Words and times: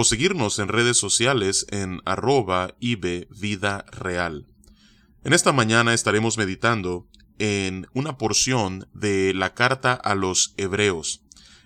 o 0.00 0.04
seguirnos 0.04 0.60
en 0.60 0.68
redes 0.68 0.96
sociales 0.96 1.66
en 1.70 2.02
arroba 2.04 2.76
Vida 2.78 3.84
Real. 3.90 4.46
En 5.24 5.32
esta 5.32 5.50
mañana 5.50 5.92
estaremos 5.92 6.38
meditando 6.38 7.08
en 7.40 7.88
una 7.94 8.16
porción 8.16 8.88
de 8.94 9.34
la 9.34 9.54
carta 9.54 9.94
a 9.94 10.14
los 10.14 10.54
Hebreos. 10.56 11.22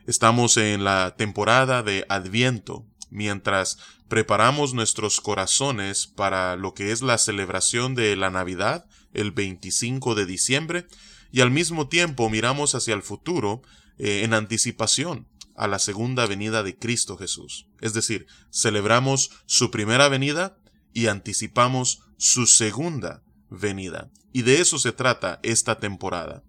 Estamos 0.07 0.57
en 0.57 0.83
la 0.83 1.15
temporada 1.15 1.83
de 1.83 2.07
Adviento, 2.09 2.87
mientras 3.11 3.77
preparamos 4.09 4.73
nuestros 4.73 5.21
corazones 5.21 6.07
para 6.07 6.57
lo 6.57 6.73
que 6.73 6.91
es 6.91 7.03
la 7.03 7.19
celebración 7.19 7.95
de 7.95 8.17
la 8.17 8.31
Navidad, 8.31 8.87
el 9.13 9.33
25 9.33 10.15
de 10.15 10.25
diciembre, 10.25 10.87
y 11.33 11.43
al 11.43 11.51
mismo 11.51 11.87
tiempo 11.89 12.31
miramos 12.31 12.75
hacia 12.75 12.95
el 12.95 13.03
futuro 13.03 13.61
eh, 13.99 14.23
en 14.25 14.33
anticipación 14.33 15.27
a 15.55 15.67
la 15.67 15.79
segunda 15.79 16.27
venida 16.27 16.63
de 16.63 16.77
Cristo 16.77 17.17
Jesús. 17.17 17.67
Es 17.81 17.95
decir, 17.95 18.27
celebramos 18.51 19.31
su 19.47 19.71
primera 19.71 20.09
venida 20.09 20.59
y 20.93 21.07
anticipamos 21.07 22.03
su 22.17 22.47
segunda 22.47 23.23
venida. 23.51 24.11
Y 24.33 24.43
de 24.43 24.61
eso 24.61 24.79
se 24.79 24.93
trata 24.93 25.41
esta 25.43 25.79
temporada. 25.79 26.43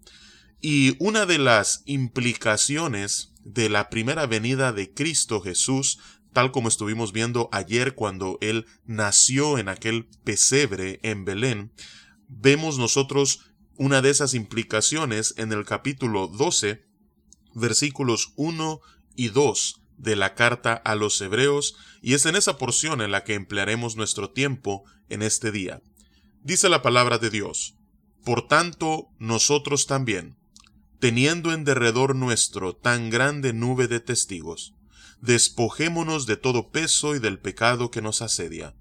Y 0.60 0.96
una 0.98 1.26
de 1.26 1.38
las 1.38 1.82
implicaciones 1.84 3.32
de 3.44 3.68
la 3.68 3.90
primera 3.90 4.26
venida 4.26 4.72
de 4.72 4.92
Cristo 4.92 5.40
Jesús, 5.40 5.98
tal 6.32 6.50
como 6.50 6.68
estuvimos 6.68 7.12
viendo 7.12 7.50
ayer 7.52 7.94
cuando 7.94 8.38
Él 8.40 8.66
nació 8.86 9.58
en 9.58 9.68
aquel 9.68 10.06
pesebre 10.24 11.00
en 11.02 11.24
Belén, 11.26 11.72
vemos 12.28 12.78
nosotros 12.78 13.40
una 13.76 14.00
de 14.02 14.10
esas 14.10 14.34
implicaciones 14.34 15.34
en 15.36 15.52
el 15.52 15.64
capítulo 15.64 16.28
12, 16.28 16.84
versículos 17.54 18.32
1 18.36 18.80
y 19.16 19.28
2 19.28 19.80
de 19.96 20.16
la 20.16 20.34
carta 20.34 20.74
a 20.74 20.94
los 20.94 21.20
Hebreos, 21.20 21.76
y 22.02 22.14
es 22.14 22.26
en 22.26 22.36
esa 22.36 22.58
porción 22.58 23.00
en 23.00 23.10
la 23.10 23.24
que 23.24 23.34
emplearemos 23.34 23.96
nuestro 23.96 24.30
tiempo 24.30 24.84
en 25.08 25.22
este 25.22 25.52
día. 25.52 25.80
Dice 26.42 26.68
la 26.68 26.82
palabra 26.82 27.18
de 27.18 27.30
Dios, 27.30 27.74
Por 28.24 28.48
tanto, 28.48 29.08
nosotros 29.18 29.86
también, 29.86 30.36
teniendo 30.98 31.52
en 31.52 31.64
derredor 31.64 32.16
nuestro 32.16 32.74
tan 32.74 33.10
grande 33.10 33.52
nube 33.52 33.88
de 33.88 34.00
testigos, 34.00 34.74
despojémonos 35.20 36.26
de 36.26 36.36
todo 36.36 36.70
peso 36.70 37.14
y 37.14 37.18
del 37.18 37.38
pecado 37.38 37.90
que 37.90 38.02
nos 38.02 38.22
asedia, 38.22 38.74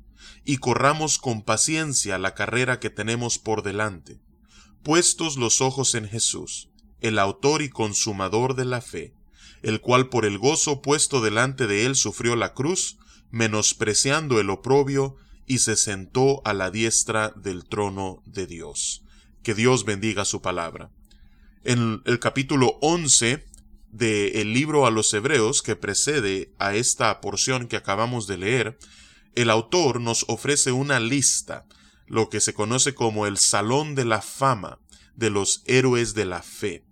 y 0.45 0.58
corramos 0.58 1.17
con 1.19 1.41
paciencia 1.41 2.17
la 2.17 2.33
carrera 2.33 2.80
que 2.80 2.89
tenemos 2.89 3.39
por 3.39 3.63
delante, 3.63 4.19
puestos 4.83 5.37
los 5.37 5.61
ojos 5.61 5.95
en 5.95 6.08
Jesús, 6.08 6.69
el 7.03 7.19
autor 7.19 7.61
y 7.61 7.69
consumador 7.69 8.55
de 8.55 8.65
la 8.65 8.81
fe, 8.81 9.13
el 9.61 9.81
cual 9.81 10.07
por 10.07 10.25
el 10.25 10.39
gozo 10.39 10.81
puesto 10.81 11.21
delante 11.21 11.67
de 11.67 11.85
él 11.85 11.95
sufrió 11.95 12.35
la 12.37 12.53
cruz, 12.53 12.97
menospreciando 13.29 14.39
el 14.39 14.49
oprobio, 14.49 15.17
y 15.45 15.57
se 15.57 15.75
sentó 15.75 16.41
a 16.45 16.53
la 16.53 16.71
diestra 16.71 17.33
del 17.35 17.65
trono 17.65 18.23
de 18.25 18.47
Dios. 18.47 19.03
Que 19.43 19.53
Dios 19.53 19.83
bendiga 19.83 20.23
su 20.23 20.41
palabra. 20.41 20.91
En 21.65 22.02
el 22.05 22.19
capítulo 22.19 22.77
11 22.81 23.45
del 23.92 24.53
libro 24.53 24.86
a 24.86 24.92
los 24.92 25.13
Hebreos 25.13 25.61
que 25.61 25.75
precede 25.75 26.53
a 26.58 26.73
esta 26.73 27.19
porción 27.19 27.67
que 27.67 27.75
acabamos 27.75 28.27
de 28.27 28.37
leer, 28.37 28.80
el 29.36 29.49
autor 29.49 29.99
nos 29.99 30.23
ofrece 30.30 30.71
una 30.71 31.02
lista, 31.02 31.65
lo 32.08 32.30
que 32.30 32.39
se 32.39 32.53
conoce 32.53 32.95
como 32.95 33.27
el 33.27 33.37
Salón 33.37 33.93
de 33.93 34.05
la 34.05 34.21
Fama 34.21 34.80
de 35.15 35.30
los 35.30 35.63
héroes 35.65 36.13
de 36.13 36.25
la 36.25 36.42
fe 36.42 36.86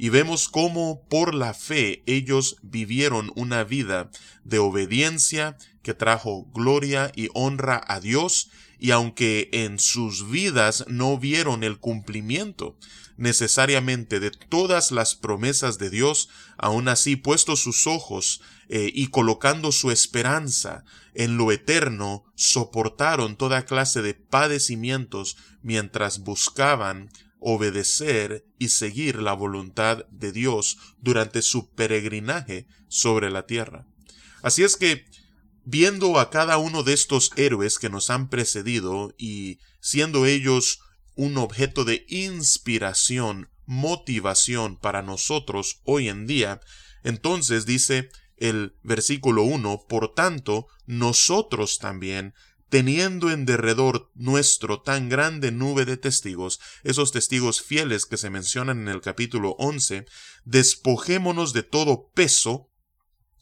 y 0.00 0.08
vemos 0.08 0.48
cómo 0.48 1.02
por 1.10 1.34
la 1.34 1.52
fe 1.52 2.02
ellos 2.06 2.56
vivieron 2.62 3.32
una 3.36 3.64
vida 3.64 4.10
de 4.44 4.58
obediencia 4.58 5.58
que 5.82 5.92
trajo 5.92 6.46
gloria 6.54 7.12
y 7.14 7.28
honra 7.34 7.84
a 7.86 8.00
Dios 8.00 8.48
y 8.78 8.92
aunque 8.92 9.50
en 9.52 9.78
sus 9.78 10.30
vidas 10.30 10.86
no 10.88 11.18
vieron 11.18 11.64
el 11.64 11.78
cumplimiento 11.78 12.78
necesariamente 13.18 14.20
de 14.20 14.30
todas 14.30 14.90
las 14.90 15.14
promesas 15.16 15.76
de 15.76 15.90
Dios, 15.90 16.30
aun 16.56 16.88
así 16.88 17.16
puesto 17.16 17.54
sus 17.54 17.86
ojos 17.86 18.40
eh, 18.70 18.90
y 18.94 19.08
colocando 19.08 19.70
su 19.70 19.90
esperanza 19.90 20.86
en 21.12 21.36
lo 21.36 21.52
eterno, 21.52 22.24
soportaron 22.36 23.36
toda 23.36 23.66
clase 23.66 24.00
de 24.00 24.14
padecimientos 24.14 25.36
mientras 25.62 26.20
buscaban 26.20 27.10
obedecer 27.40 28.46
y 28.58 28.68
seguir 28.68 29.16
la 29.16 29.32
voluntad 29.32 30.06
de 30.10 30.32
Dios 30.32 30.78
durante 30.98 31.42
su 31.42 31.70
peregrinaje 31.70 32.66
sobre 32.88 33.30
la 33.30 33.46
tierra. 33.46 33.86
Así 34.42 34.62
es 34.62 34.76
que, 34.76 35.04
viendo 35.64 36.18
a 36.18 36.30
cada 36.30 36.58
uno 36.58 36.82
de 36.82 36.92
estos 36.92 37.30
héroes 37.36 37.78
que 37.78 37.90
nos 37.90 38.10
han 38.10 38.28
precedido 38.28 39.14
y 39.18 39.58
siendo 39.80 40.26
ellos 40.26 40.80
un 41.14 41.38
objeto 41.38 41.84
de 41.84 42.06
inspiración, 42.08 43.50
motivación 43.66 44.76
para 44.76 45.02
nosotros 45.02 45.80
hoy 45.84 46.08
en 46.08 46.26
día, 46.26 46.60
entonces 47.02 47.66
dice 47.66 48.10
el 48.36 48.74
versículo 48.82 49.42
1, 49.42 49.84
por 49.88 50.14
tanto, 50.14 50.66
nosotros 50.86 51.78
también, 51.78 52.34
teniendo 52.70 53.30
en 53.30 53.44
derredor 53.44 54.10
nuestro 54.14 54.80
tan 54.80 55.08
grande 55.08 55.50
nube 55.50 55.84
de 55.84 55.96
testigos, 55.96 56.60
esos 56.84 57.12
testigos 57.12 57.60
fieles 57.60 58.06
que 58.06 58.16
se 58.16 58.30
mencionan 58.30 58.80
en 58.80 58.88
el 58.88 59.00
capítulo 59.00 59.56
11, 59.58 60.06
despojémonos 60.44 61.52
de 61.52 61.64
todo 61.64 62.10
peso. 62.14 62.70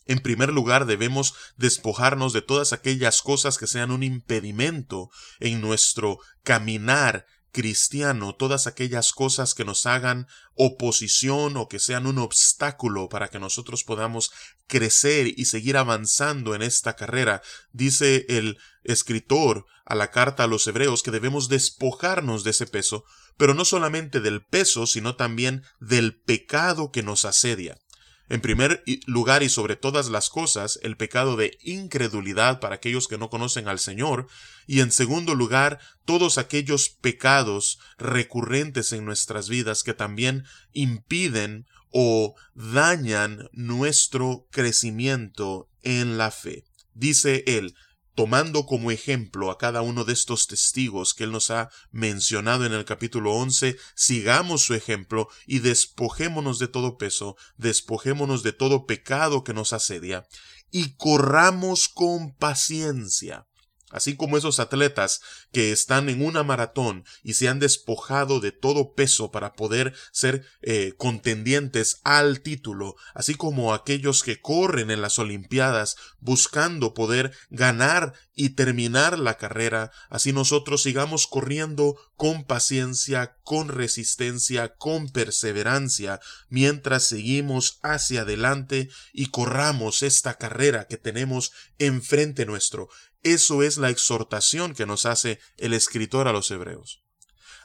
En 0.06 0.20
primer 0.20 0.50
lugar, 0.50 0.86
debemos 0.86 1.34
despojarnos 1.58 2.32
de 2.32 2.40
todas 2.40 2.72
aquellas 2.72 3.20
cosas 3.20 3.58
que 3.58 3.66
sean 3.66 3.90
un 3.90 4.02
impedimento 4.02 5.10
en 5.38 5.60
nuestro 5.60 6.18
caminar 6.42 7.26
cristiano, 7.52 8.34
todas 8.34 8.66
aquellas 8.66 9.12
cosas 9.12 9.54
que 9.54 9.64
nos 9.64 9.86
hagan 9.86 10.26
oposición 10.54 11.56
o 11.56 11.68
que 11.68 11.78
sean 11.78 12.06
un 12.06 12.18
obstáculo 12.18 13.08
para 13.08 13.28
que 13.28 13.38
nosotros 13.38 13.84
podamos 13.84 14.30
crecer 14.66 15.32
y 15.36 15.46
seguir 15.46 15.76
avanzando 15.76 16.54
en 16.54 16.62
esta 16.62 16.96
carrera. 16.96 17.42
Dice 17.72 18.26
el 18.28 18.58
escritor 18.84 19.66
a 19.84 19.94
la 19.94 20.10
carta 20.10 20.44
a 20.44 20.48
los 20.48 20.66
hebreos 20.66 21.02
que 21.02 21.10
debemos 21.10 21.48
despojarnos 21.48 22.44
de 22.44 22.50
ese 22.50 22.66
peso, 22.66 23.04
pero 23.36 23.54
no 23.54 23.64
solamente 23.64 24.20
del 24.20 24.44
peso, 24.44 24.86
sino 24.86 25.16
también 25.16 25.62
del 25.80 26.20
pecado 26.20 26.90
que 26.90 27.02
nos 27.02 27.24
asedia. 27.24 27.78
En 28.28 28.42
primer 28.42 28.84
lugar 29.06 29.42
y 29.42 29.48
sobre 29.48 29.76
todas 29.76 30.10
las 30.10 30.28
cosas, 30.28 30.78
el 30.82 30.96
pecado 30.96 31.36
de 31.36 31.58
incredulidad 31.62 32.60
para 32.60 32.74
aquellos 32.74 33.08
que 33.08 33.16
no 33.16 33.30
conocen 33.30 33.68
al 33.68 33.78
Señor, 33.78 34.26
y 34.66 34.80
en 34.80 34.92
segundo 34.92 35.34
lugar, 35.34 35.78
todos 36.04 36.36
aquellos 36.36 36.90
pecados 36.90 37.78
recurrentes 37.96 38.92
en 38.92 39.06
nuestras 39.06 39.48
vidas 39.48 39.82
que 39.82 39.94
también 39.94 40.44
impiden 40.72 41.66
o 41.90 42.34
dañan 42.54 43.48
nuestro 43.52 44.46
crecimiento 44.50 45.70
en 45.82 46.18
la 46.18 46.30
fe. 46.30 46.64
Dice 46.92 47.44
él, 47.46 47.74
tomando 48.18 48.66
como 48.66 48.90
ejemplo 48.90 49.48
a 49.48 49.58
cada 49.58 49.80
uno 49.80 50.04
de 50.04 50.12
estos 50.12 50.48
testigos 50.48 51.14
que 51.14 51.22
él 51.22 51.30
nos 51.30 51.52
ha 51.52 51.70
mencionado 51.92 52.66
en 52.66 52.72
el 52.72 52.84
capítulo 52.84 53.32
11, 53.34 53.76
sigamos 53.94 54.62
su 54.62 54.74
ejemplo 54.74 55.28
y 55.46 55.60
despojémonos 55.60 56.58
de 56.58 56.66
todo 56.66 56.98
peso, 56.98 57.36
despojémonos 57.58 58.42
de 58.42 58.52
todo 58.52 58.86
pecado 58.86 59.44
que 59.44 59.54
nos 59.54 59.72
asedia, 59.72 60.26
y 60.72 60.96
corramos 60.96 61.88
con 61.88 62.34
paciencia 62.34 63.46
Así 63.90 64.16
como 64.16 64.36
esos 64.36 64.60
atletas 64.60 65.22
que 65.50 65.72
están 65.72 66.08
en 66.10 66.22
una 66.22 66.42
maratón 66.42 67.04
y 67.22 67.34
se 67.34 67.48
han 67.48 67.58
despojado 67.58 68.38
de 68.40 68.52
todo 68.52 68.92
peso 68.92 69.30
para 69.30 69.54
poder 69.54 69.94
ser 70.12 70.44
eh, 70.60 70.92
contendientes 70.98 72.00
al 72.04 72.40
título, 72.40 72.96
así 73.14 73.34
como 73.34 73.72
aquellos 73.72 74.22
que 74.22 74.40
corren 74.40 74.90
en 74.90 75.00
las 75.00 75.18
Olimpiadas 75.18 75.96
buscando 76.20 76.92
poder 76.92 77.32
ganar 77.48 78.12
y 78.34 78.50
terminar 78.50 79.18
la 79.18 79.36
carrera, 79.36 79.90
así 80.10 80.32
nosotros 80.32 80.82
sigamos 80.82 81.26
corriendo 81.26 81.96
con 82.14 82.44
paciencia, 82.44 83.36
con 83.42 83.68
resistencia, 83.68 84.74
con 84.76 85.08
perseverancia, 85.08 86.20
mientras 86.48 87.04
seguimos 87.04 87.78
hacia 87.82 88.20
adelante 88.20 88.90
y 89.12 89.26
corramos 89.26 90.02
esta 90.02 90.34
carrera 90.34 90.86
que 90.86 90.98
tenemos 90.98 91.52
enfrente 91.78 92.46
nuestro 92.46 92.88
Eso 93.22 93.62
es 93.62 93.76
la 93.76 93.90
exhortación 93.90 94.74
que 94.74 94.86
nos 94.86 95.06
hace 95.06 95.40
el 95.56 95.72
escritor 95.74 96.28
a 96.28 96.32
los 96.32 96.50
hebreos. 96.50 97.02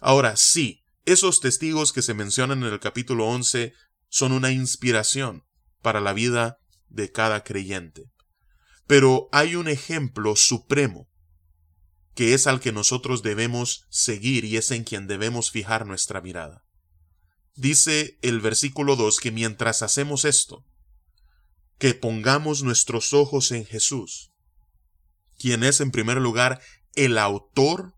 Ahora, 0.02 0.36
sí, 0.36 0.84
esos 1.06 1.40
testigos 1.40 1.94
que 1.94 2.02
se 2.02 2.14
mencionan 2.14 2.64
en 2.64 2.74
el 2.74 2.80
capítulo 2.80 3.28
11 3.28 3.74
son 4.10 4.32
una 4.32 4.52
inspiración 4.52 5.44
para 5.82 6.02
la 6.02 6.14
vida 6.14 6.60
de 6.90 7.12
cada 7.12 7.44
creyente. 7.44 8.12
Pero 8.88 9.30
hay 9.32 9.56
un 9.56 9.68
ejemplo 9.68 10.36
supremo 10.36 11.10
que 12.16 12.34
es 12.34 12.48
al 12.48 12.60
que 12.60 12.72
nosotros 12.72 13.24
debemos 13.24 13.86
seguir 13.90 14.46
y 14.46 14.58
es 14.58 14.72
en 14.72 14.84
quien 14.84 15.08
debemos 15.08 15.52
fijar 15.52 15.86
nuestra 15.86 16.22
mirada. 16.22 16.64
Dice 17.56 18.18
el 18.22 18.40
versículo 18.40 18.96
2 18.96 19.20
que 19.20 19.32
mientras 19.32 19.82
hacemos 19.82 20.26
esto, 20.26 20.66
que 21.78 21.94
pongamos 21.94 22.64
nuestros 22.64 23.14
ojos 23.14 23.52
en 23.52 23.66
Jesús, 23.66 24.32
quien 25.38 25.63
es 25.63 25.81
en 25.81 25.91
primer 25.91 26.18
lugar 26.18 26.62
el 26.95 27.18
autor 27.18 27.94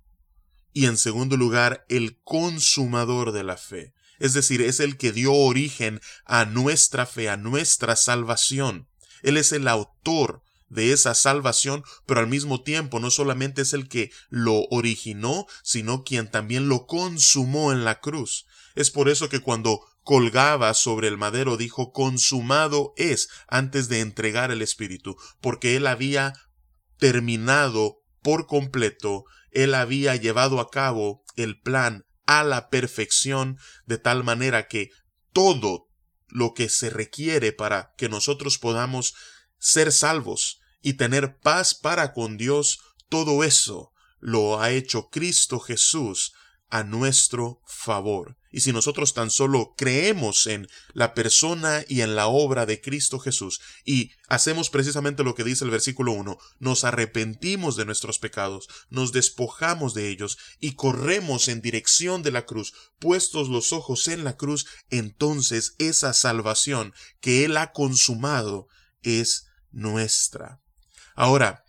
y 0.74 0.86
en 0.86 0.98
segundo 0.98 1.38
lugar 1.38 1.86
el 1.90 2.20
consumador 2.24 3.32
de 3.32 3.44
la 3.44 3.58
fe. 3.58 3.94
Es 4.20 4.34
decir, 4.34 4.62
es 4.62 4.80
el 4.80 4.98
que 4.98 5.12
dio 5.12 5.34
origen 5.34 6.02
a 6.26 6.46
nuestra 6.46 7.06
fe, 7.06 7.30
a 7.30 7.38
nuestra 7.38 7.96
salvación. 7.96 8.88
Él 9.24 9.38
es 9.38 9.52
el 9.52 9.68
autor 9.68 10.42
de 10.70 10.92
esa 10.92 11.14
salvación, 11.14 11.84
pero 12.06 12.20
al 12.20 12.28
mismo 12.28 12.62
tiempo 12.62 13.00
no 13.00 13.12
solamente 13.12 13.62
es 13.62 13.74
el 13.74 13.88
que 13.88 14.12
lo 14.30 14.66
originó, 14.70 15.48
sino 15.64 16.04
quien 16.04 16.30
también 16.30 16.70
lo 16.70 16.86
consumó 16.86 17.72
en 17.72 17.86
la 17.86 18.00
cruz. 18.00 18.46
Es 18.76 18.92
por 18.92 19.10
eso 19.10 19.30
que 19.30 19.40
cuando 19.40 19.82
colgaba 20.04 20.74
sobre 20.74 21.08
el 21.08 21.18
madero 21.18 21.58
dijo 21.58 21.92
consumado 21.92 22.94
es 22.98 23.30
antes 23.48 23.90
de 23.90 24.02
entregar 24.02 24.52
el 24.52 24.62
Espíritu, 24.62 25.18
porque 25.42 25.76
él 25.76 25.88
había 25.88 26.34
terminado 26.98 28.02
por 28.22 28.48
completo, 28.48 29.26
él 29.52 29.74
había 29.74 30.16
llevado 30.16 30.60
a 30.60 30.70
cabo 30.70 31.24
el 31.36 31.60
plan 31.62 32.06
a 32.26 32.44
la 32.44 32.70
perfección, 32.70 33.60
de 33.86 33.98
tal 33.98 34.24
manera 34.24 34.68
que 34.68 34.90
todo 35.32 35.90
lo 36.28 36.54
que 36.54 36.70
se 36.70 36.90
requiere 36.90 37.54
para 37.54 37.94
que 37.98 38.10
nosotros 38.10 38.58
podamos 38.58 39.14
ser 39.58 39.92
salvos 39.92 40.60
y 40.82 40.94
tener 40.94 41.40
paz 41.40 41.76
para 41.76 42.14
con 42.14 42.38
Dios, 42.38 42.80
todo 43.10 43.44
eso 43.44 43.92
lo 44.20 44.60
ha 44.60 44.72
hecho 44.72 45.10
Cristo 45.10 45.60
Jesús 45.60 46.34
a 46.76 46.84
nuestro 46.84 47.62
favor. 47.66 48.36
Y 48.52 48.60
si 48.60 48.74
nosotros 48.74 49.14
tan 49.14 49.30
solo 49.30 49.76
creemos 49.78 50.46
en 50.46 50.68
la 50.92 51.14
persona 51.14 51.86
y 51.88 52.02
en 52.02 52.18
la 52.18 52.28
obra 52.28 52.66
de 52.66 52.82
Cristo 52.82 53.18
Jesús 53.18 53.62
y 53.86 54.12
hacemos 54.28 54.70
precisamente 54.70 55.24
lo 55.24 55.36
que 55.36 55.46
dice 55.46 55.64
el 55.64 55.72
versículo 55.72 56.12
1, 56.12 56.38
nos 56.60 56.84
arrepentimos 56.84 57.78
de 57.78 57.86
nuestros 57.86 58.20
pecados, 58.20 58.68
nos 58.90 59.14
despojamos 59.14 59.94
de 59.94 60.10
ellos 60.10 60.38
y 60.60 60.74
corremos 60.76 61.48
en 61.48 61.62
dirección 61.62 62.24
de 62.24 62.32
la 62.32 62.46
cruz, 62.46 62.74
puestos 63.00 63.48
los 63.48 63.72
ojos 63.72 64.10
en 64.10 64.26
la 64.26 64.36
cruz, 64.36 64.66
entonces 64.90 65.76
esa 65.78 66.12
salvación 66.12 66.94
que 67.22 67.46
Él 67.46 67.56
ha 67.56 67.72
consumado 67.72 68.68
es 69.02 69.48
nuestra. 69.72 70.60
Ahora, 71.16 71.64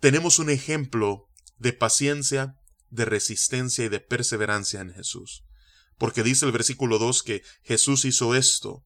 tenemos 0.00 0.40
un 0.40 0.50
ejemplo 0.50 1.28
de 1.58 1.72
paciencia, 1.72 2.56
de 2.90 3.04
resistencia 3.04 3.84
y 3.84 3.88
de 3.88 4.00
perseverancia 4.00 4.80
en 4.80 4.92
Jesús. 4.92 5.44
Porque 5.98 6.22
dice 6.22 6.46
el 6.46 6.52
versículo 6.52 6.98
2 6.98 7.22
que 7.22 7.42
Jesús 7.62 8.04
hizo 8.04 8.34
esto 8.34 8.84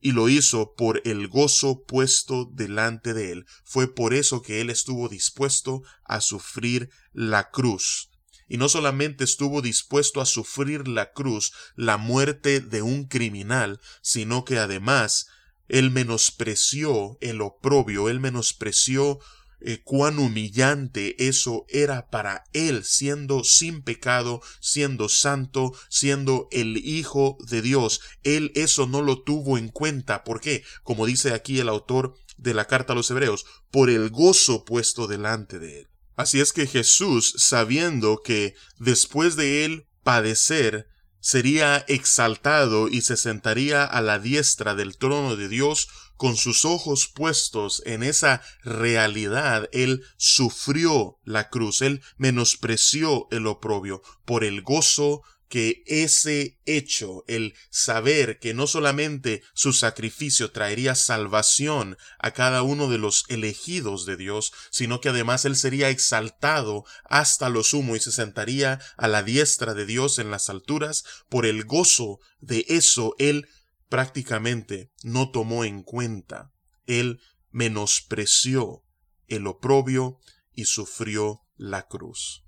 y 0.00 0.12
lo 0.12 0.28
hizo 0.28 0.74
por 0.74 1.00
el 1.06 1.28
gozo 1.28 1.84
puesto 1.84 2.44
delante 2.52 3.14
de 3.14 3.32
él. 3.32 3.46
Fue 3.64 3.92
por 3.92 4.12
eso 4.12 4.42
que 4.42 4.60
él 4.60 4.68
estuvo 4.68 5.08
dispuesto 5.08 5.82
a 6.04 6.20
sufrir 6.20 6.90
la 7.12 7.50
cruz. 7.50 8.10
Y 8.46 8.58
no 8.58 8.68
solamente 8.68 9.24
estuvo 9.24 9.62
dispuesto 9.62 10.20
a 10.20 10.26
sufrir 10.26 10.88
la 10.88 11.12
cruz, 11.12 11.52
la 11.74 11.96
muerte 11.96 12.60
de 12.60 12.82
un 12.82 13.06
criminal, 13.06 13.80
sino 14.02 14.44
que 14.44 14.58
además 14.58 15.28
él 15.68 15.90
menospreció 15.90 17.16
el 17.20 17.40
oprobio, 17.40 18.08
él 18.10 18.20
menospreció 18.20 19.20
eh, 19.66 19.80
cuán 19.82 20.18
humillante 20.18 21.26
eso 21.26 21.64
era 21.70 22.10
para 22.10 22.44
él, 22.52 22.84
siendo 22.84 23.44
sin 23.44 23.82
pecado, 23.82 24.42
siendo 24.60 25.08
santo, 25.08 25.72
siendo 25.88 26.48
el 26.50 26.76
Hijo 26.76 27.38
de 27.48 27.62
Dios. 27.62 28.02
Él 28.24 28.52
eso 28.54 28.86
no 28.86 29.00
lo 29.00 29.22
tuvo 29.22 29.56
en 29.56 29.68
cuenta. 29.68 30.22
¿Por 30.22 30.40
qué? 30.40 30.64
Como 30.82 31.06
dice 31.06 31.32
aquí 31.32 31.60
el 31.60 31.70
autor 31.70 32.14
de 32.36 32.52
la 32.52 32.66
carta 32.66 32.92
a 32.92 32.96
los 32.96 33.10
Hebreos, 33.10 33.46
por 33.70 33.88
el 33.88 34.10
gozo 34.10 34.66
puesto 34.66 35.06
delante 35.06 35.58
de 35.58 35.80
él. 35.80 35.88
Así 36.14 36.40
es 36.40 36.52
que 36.52 36.66
Jesús, 36.66 37.34
sabiendo 37.38 38.20
que 38.22 38.54
después 38.78 39.34
de 39.34 39.64
él 39.64 39.86
padecer, 40.02 40.88
sería 41.20 41.78
exaltado 41.88 42.88
y 42.88 43.00
se 43.00 43.16
sentaría 43.16 43.82
a 43.82 44.02
la 44.02 44.18
diestra 44.18 44.74
del 44.74 44.98
trono 44.98 45.36
de 45.36 45.48
Dios 45.48 45.88
con 46.16 46.36
sus 46.36 46.64
ojos 46.64 47.10
puestos 47.12 47.82
en 47.86 48.02
esa 48.02 48.42
realidad, 48.62 49.68
él 49.72 50.04
sufrió 50.16 51.18
la 51.24 51.48
cruz, 51.50 51.82
él 51.82 52.02
menospreció 52.16 53.28
el 53.30 53.46
oprobio 53.46 54.02
por 54.24 54.44
el 54.44 54.62
gozo 54.62 55.22
que 55.54 55.84
ese 55.86 56.58
hecho, 56.66 57.22
el 57.28 57.54
saber 57.70 58.40
que 58.40 58.54
no 58.54 58.66
solamente 58.66 59.42
su 59.52 59.72
sacrificio 59.72 60.50
traería 60.50 60.96
salvación 60.96 61.96
a 62.18 62.32
cada 62.32 62.62
uno 62.62 62.88
de 62.88 62.98
los 62.98 63.24
elegidos 63.28 64.04
de 64.04 64.16
Dios, 64.16 64.52
sino 64.70 65.00
que 65.00 65.10
además 65.10 65.44
él 65.44 65.54
sería 65.54 65.90
exaltado 65.90 66.84
hasta 67.04 67.50
lo 67.50 67.62
sumo 67.62 67.94
y 67.94 68.00
se 68.00 68.10
sentaría 68.10 68.80
a 68.96 69.06
la 69.06 69.22
diestra 69.22 69.74
de 69.74 69.86
Dios 69.86 70.18
en 70.18 70.32
las 70.32 70.50
alturas, 70.50 71.04
por 71.28 71.46
el 71.46 71.64
gozo 71.64 72.18
de 72.40 72.64
eso 72.68 73.14
él 73.18 73.46
prácticamente 73.88 74.90
no 75.02 75.30
tomó 75.30 75.64
en 75.64 75.82
cuenta. 75.82 76.52
Él 76.86 77.20
menospreció 77.50 78.82
el 79.26 79.46
oprobio 79.46 80.18
y 80.52 80.64
sufrió 80.64 81.42
la 81.56 81.86
cruz. 81.86 82.44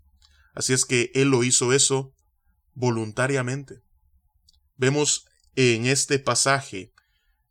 Así 0.54 0.72
es 0.72 0.84
que 0.84 1.10
él 1.14 1.28
lo 1.28 1.44
hizo 1.44 1.72
eso 1.72 2.14
voluntariamente. 2.72 3.82
Vemos 4.76 5.26
en 5.54 5.86
este 5.86 6.18
pasaje 6.18 6.92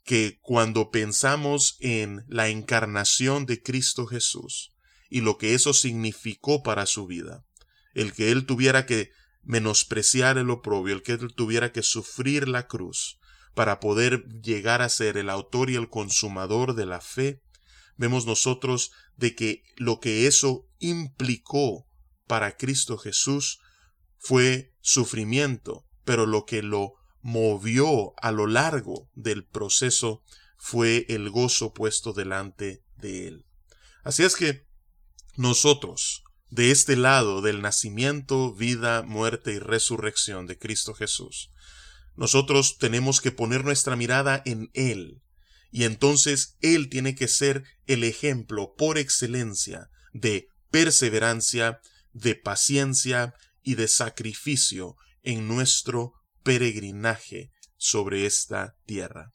que 0.03 0.37
cuando 0.41 0.91
pensamos 0.91 1.77
en 1.79 2.23
la 2.27 2.49
encarnación 2.49 3.45
de 3.45 3.61
Cristo 3.61 4.05
Jesús 4.05 4.73
y 5.09 5.21
lo 5.21 5.37
que 5.37 5.55
eso 5.55 5.73
significó 5.73 6.61
para 6.61 6.85
su 6.85 7.07
vida, 7.07 7.45
el 7.93 8.13
que 8.13 8.31
él 8.31 8.45
tuviera 8.45 8.85
que 8.85 9.11
menospreciar 9.41 10.37
el 10.37 10.49
oprobio, 10.49 10.93
el 10.93 11.01
que 11.01 11.13
él 11.13 11.33
tuviera 11.35 11.71
que 11.71 11.83
sufrir 11.83 12.47
la 12.47 12.67
cruz 12.67 13.19
para 13.55 13.79
poder 13.79 14.27
llegar 14.41 14.81
a 14.81 14.89
ser 14.89 15.17
el 15.17 15.29
autor 15.29 15.71
y 15.71 15.75
el 15.75 15.89
consumador 15.89 16.75
de 16.75 16.85
la 16.85 17.01
fe, 17.01 17.41
vemos 17.97 18.25
nosotros 18.25 18.91
de 19.15 19.33
que 19.33 19.63
lo 19.77 19.99
que 19.99 20.27
eso 20.27 20.67
implicó 20.79 21.87
para 22.27 22.57
Cristo 22.57 22.97
Jesús 22.97 23.59
fue 24.17 24.73
sufrimiento, 24.81 25.87
pero 26.03 26.25
lo 26.25 26.45
que 26.45 26.61
lo 26.61 26.95
movió 27.21 28.13
a 28.21 28.31
lo 28.31 28.45
largo 28.45 29.09
del 29.15 29.45
proceso 29.45 30.21
fue 30.57 31.05
el 31.09 31.29
gozo 31.29 31.73
puesto 31.73 32.13
delante 32.13 32.83
de 32.97 33.27
él. 33.27 33.45
Así 34.03 34.23
es 34.23 34.35
que 34.35 34.67
nosotros, 35.35 36.23
de 36.49 36.71
este 36.71 36.95
lado 36.95 37.41
del 37.41 37.61
nacimiento, 37.61 38.53
vida, 38.53 39.01
muerte 39.01 39.53
y 39.53 39.59
resurrección 39.59 40.45
de 40.45 40.57
Cristo 40.57 40.93
Jesús, 40.93 41.51
nosotros 42.15 42.77
tenemos 42.77 43.21
que 43.21 43.31
poner 43.31 43.63
nuestra 43.63 43.95
mirada 43.95 44.41
en 44.45 44.69
Él, 44.73 45.21
y 45.71 45.83
entonces 45.83 46.57
Él 46.61 46.89
tiene 46.89 47.15
que 47.15 47.27
ser 47.27 47.63
el 47.85 48.03
ejemplo 48.03 48.73
por 48.77 48.97
excelencia 48.97 49.89
de 50.13 50.47
perseverancia, 50.71 51.81
de 52.13 52.35
paciencia 52.35 53.33
y 53.61 53.75
de 53.75 53.87
sacrificio 53.87 54.95
en 55.23 55.47
nuestro 55.47 56.13
peregrinaje 56.43 57.51
sobre 57.77 58.25
esta 58.25 58.77
tierra. 58.85 59.33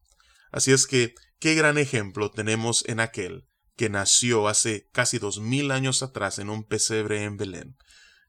Así 0.51 0.73
es 0.73 0.87
que, 0.87 1.15
qué 1.39 1.55
gran 1.55 1.79
ejemplo 1.79 2.31
tenemos 2.31 2.85
en 2.87 3.01
aquel 3.01 3.47
que 3.77 3.89
nació 3.89 4.49
hace 4.49 4.89
casi 4.93 5.19
dos 5.19 5.41
mil 5.41 5.71
años 5.71 6.03
atrás 6.03 6.39
en 6.39 6.51
un 6.51 6.65
pesebre 6.65 7.25
en 7.25 7.37
Belén, 7.37 7.77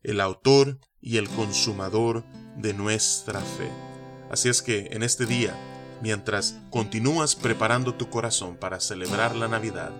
el 0.01 0.21
autor 0.21 0.79
y 0.99 1.17
el 1.17 1.29
consumador 1.29 2.25
de 2.57 2.73
nuestra 2.73 3.41
fe. 3.41 3.90
Así 4.31 4.47
es 4.47 4.61
que 4.61 4.87
en 4.91 5.03
este 5.03 5.25
día, 5.25 5.53
mientras 6.01 6.57
continúas 6.69 7.35
preparando 7.35 7.95
tu 7.95 8.09
corazón 8.09 8.55
para 8.55 8.79
celebrar 8.79 9.35
la 9.35 9.49
Navidad, 9.49 9.91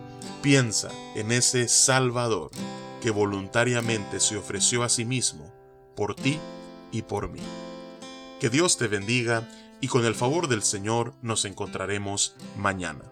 piensa 0.41 0.88
en 1.15 1.33
ese 1.33 1.67
Salvador 1.67 2.50
que 3.01 3.11
voluntariamente 3.11 4.21
se 4.21 4.38
ofreció 4.38 4.83
a 4.83 4.89
sí 4.89 5.03
mismo 5.03 5.53
por 5.97 6.15
ti 6.15 6.39
y 6.93 7.01
por 7.01 7.29
mí. 7.29 7.41
Que 8.39 8.50
Dios 8.50 8.77
te 8.77 8.88
bendiga 8.88 9.50
y 9.81 9.89
con 9.89 10.05
el 10.05 10.15
favor 10.15 10.47
del 10.47 10.63
Señor 10.63 11.13
nos 11.21 11.43
encontraremos 11.43 12.38
mañana. 12.55 13.11